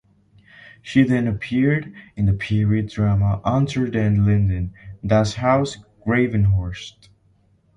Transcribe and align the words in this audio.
She 0.81 1.03
then 1.03 1.27
appeared 1.27 1.93
in 2.15 2.25
the 2.25 2.33
period 2.33 2.89
drama 2.89 3.39
"Unter 3.45 3.87
den 3.87 4.25
Linden- 4.25 4.73
Das 5.05 5.35
Haus 5.35 5.77
Gravenhorst". 6.03 7.09